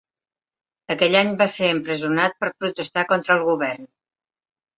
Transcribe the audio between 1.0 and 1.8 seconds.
any va ser